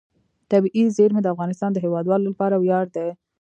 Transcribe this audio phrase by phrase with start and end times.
[0.51, 3.09] طبیعي زیرمې د افغانستان د هیوادوالو لپاره ویاړ دی.